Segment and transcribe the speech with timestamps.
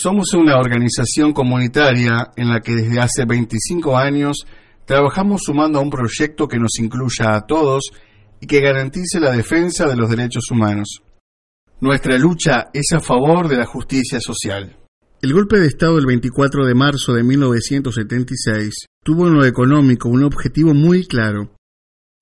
[0.00, 4.46] Somos una organización comunitaria en la que desde hace 25 años
[4.84, 7.90] trabajamos sumando a un proyecto que nos incluya a todos
[8.40, 11.02] y que garantice la defensa de los derechos humanos.
[11.80, 14.76] Nuestra lucha es a favor de la justicia social.
[15.20, 20.22] El golpe de Estado del 24 de marzo de 1976 tuvo en lo económico un
[20.22, 21.56] objetivo muy claro,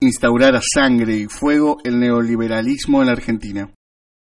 [0.00, 3.70] instaurar a sangre y fuego el neoliberalismo en la Argentina.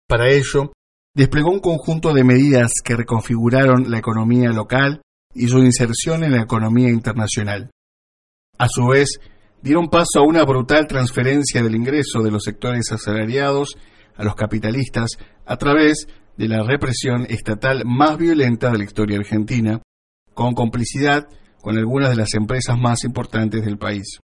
[0.07, 0.73] Para ello,
[1.15, 5.01] desplegó un conjunto de medidas que reconfiguraron la economía local
[5.33, 7.71] y su inserción en la economía internacional.
[8.57, 9.19] A su vez,
[9.61, 13.77] dieron paso a una brutal transferencia del ingreso de los sectores asalariados
[14.15, 15.11] a los capitalistas
[15.45, 19.81] a través de la represión estatal más violenta de la historia argentina,
[20.33, 21.27] con complicidad
[21.61, 24.19] con algunas de las empresas más importantes del país.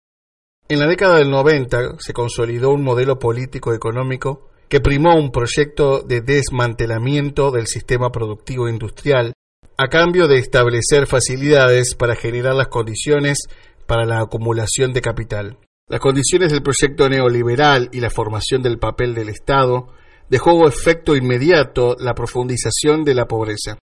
[0.69, 6.02] En la década del 90 se consolidó un modelo político económico que primó un proyecto
[6.02, 9.33] de desmantelamiento del sistema productivo industrial
[9.77, 13.38] a cambio de establecer facilidades para generar las condiciones
[13.86, 15.58] para la acumulación de capital.
[15.88, 19.88] Las condiciones del proyecto neoliberal y la formación del papel del Estado
[20.28, 23.78] dejó efecto inmediato la profundización de la pobreza.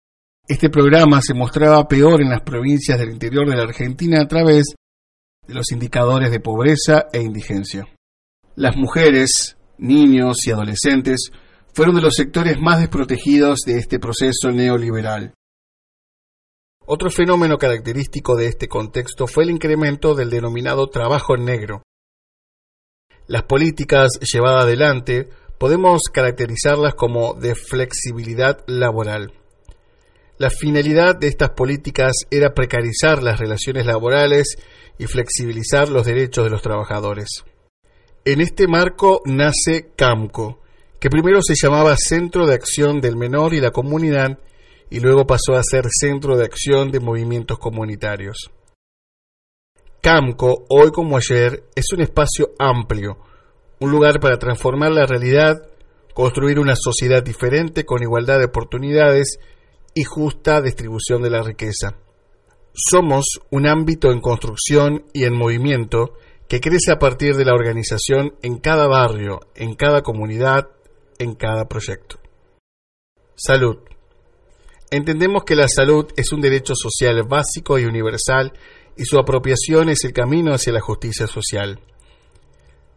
[0.47, 4.75] Este programa se mostraba peor en las provincias del interior de la Argentina a través
[5.47, 7.87] de los indicadores de pobreza e indigencia.
[8.55, 11.31] Las mujeres, niños y adolescentes
[11.73, 15.33] fueron de los sectores más desprotegidos de este proceso neoliberal.
[16.85, 21.81] Otro fenómeno característico de este contexto fue el incremento del denominado trabajo negro.
[23.27, 29.33] Las políticas llevadas adelante podemos caracterizarlas como de flexibilidad laboral.
[30.37, 34.57] La finalidad de estas políticas era precarizar las relaciones laborales
[34.99, 37.45] y flexibilizar los derechos de los trabajadores.
[38.27, 40.59] En este marco nace CAMCO,
[40.99, 44.39] que primero se llamaba Centro de Acción del Menor y la Comunidad
[44.89, 48.49] y luego pasó a ser Centro de Acción de Movimientos Comunitarios.
[50.01, 53.19] CAMCO, hoy como ayer, es un espacio amplio,
[53.79, 55.61] un lugar para transformar la realidad,
[56.15, 59.37] construir una sociedad diferente con igualdad de oportunidades
[59.93, 61.99] y justa distribución de la riqueza.
[62.73, 66.15] Somos un ámbito en construcción y en movimiento
[66.47, 70.69] que crece a partir de la organización en cada barrio, en cada comunidad,
[71.17, 72.19] en cada proyecto.
[73.35, 73.77] Salud.
[74.91, 78.53] Entendemos que la salud es un derecho social básico y universal
[78.95, 81.79] y su apropiación es el camino hacia la justicia social.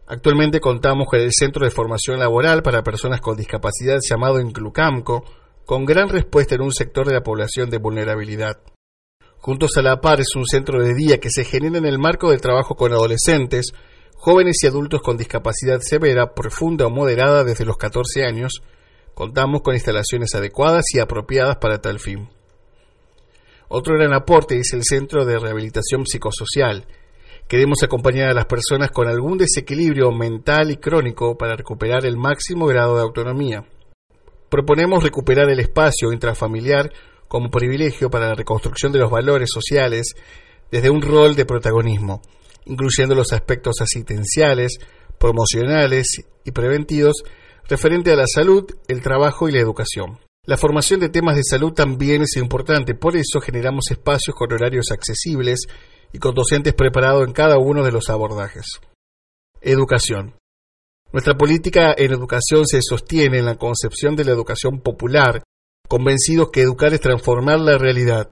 [0.07, 5.23] Actualmente contamos con el Centro de Formación Laboral para Personas con Discapacidad llamado Inclucamco,
[5.65, 8.59] con gran respuesta en un sector de la población de vulnerabilidad.
[9.39, 12.29] Juntos a la par es un centro de día que se genera en el marco
[12.29, 13.71] del trabajo con adolescentes,
[14.15, 18.61] jóvenes y adultos con discapacidad severa, profunda o moderada desde los 14 años.
[19.13, 22.29] Contamos con instalaciones adecuadas y apropiadas para tal fin.
[23.67, 26.85] Otro gran aporte es el Centro de Rehabilitación Psicosocial,
[27.49, 32.67] Queremos acompañar a las personas con algún desequilibrio mental y crónico para recuperar el máximo
[32.67, 33.65] grado de autonomía.
[34.49, 36.91] Proponemos recuperar el espacio intrafamiliar
[37.29, 40.15] como privilegio para la reconstrucción de los valores sociales
[40.69, 42.21] desde un rol de protagonismo,
[42.65, 44.79] incluyendo los aspectos asistenciales,
[45.17, 46.07] promocionales
[46.43, 47.23] y preventivos
[47.69, 50.19] referente a la salud, el trabajo y la educación.
[50.45, 54.91] La formación de temas de salud también es importante, por eso generamos espacios con horarios
[54.91, 55.67] accesibles
[56.11, 58.65] y con docentes preparados en cada uno de los abordajes.
[59.61, 60.33] Educación.
[61.11, 65.43] Nuestra política en educación se sostiene en la concepción de la educación popular,
[65.89, 68.29] convencidos que educar es transformar la realidad.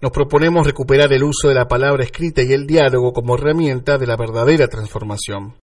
[0.00, 4.06] Nos proponemos recuperar el uso de la palabra escrita y el diálogo como herramienta de
[4.06, 5.58] la verdadera transformación.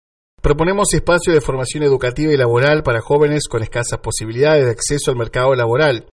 [0.40, 5.18] Proponemos espacios de formación educativa y laboral para jóvenes con escasas posibilidades de acceso al
[5.18, 6.06] mercado laboral.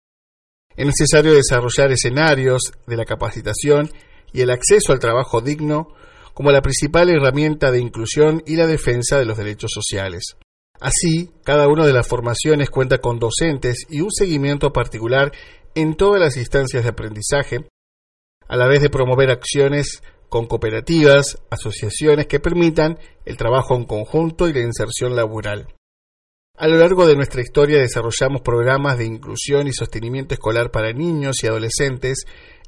[0.77, 3.91] Es necesario desarrollar escenarios de la capacitación
[4.33, 5.89] y el acceso al trabajo digno
[6.35, 10.37] como la principal herramienta de inclusión y la defensa de los derechos sociales.
[10.81, 15.33] Así, cada una de las formaciones cuenta con docentes y un seguimiento particular
[15.75, 17.69] en todas las instancias de aprendizaje,
[18.49, 24.49] a la vez de promover acciones con cooperativas, asociaciones que permitan el trabajo en conjunto
[24.49, 25.69] y la inserción laboral.
[26.57, 31.43] A lo largo de nuestra historia desarrollamos programas de inclusión y sostenimiento escolar para niños
[31.43, 32.25] y adolescentes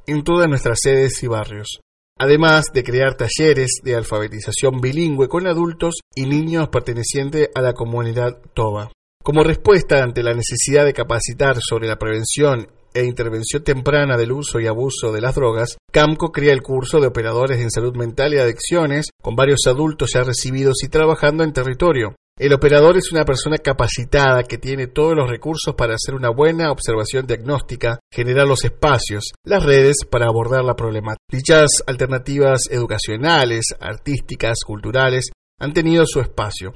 [0.07, 1.81] en todas nuestras sedes y barrios,
[2.19, 8.39] además de crear talleres de alfabetización bilingüe con adultos y niños pertenecientes a la comunidad
[8.55, 8.91] TOBA.
[9.23, 14.61] Como respuesta ante la necesidad de capacitar sobre la prevención e intervención temprana del uso
[14.61, 18.39] y abuso de las drogas, CAMCO crea el curso de operadores en salud mental y
[18.39, 22.15] adicciones con varios adultos ya recibidos y trabajando en territorio.
[22.39, 26.71] El operador es una persona capacitada que tiene todos los recursos para hacer una buena
[26.71, 31.19] observación diagnóstica, generar los espacios, las redes para abordar la problemática.
[31.29, 36.75] Dichas alternativas educacionales, artísticas, culturales han tenido su espacio.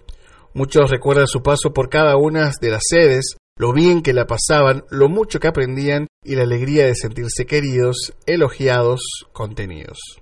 [0.53, 4.83] Muchos recuerdan su paso por cada una de las sedes, lo bien que la pasaban,
[4.91, 10.22] lo mucho que aprendían y la alegría de sentirse queridos, elogiados, contenidos.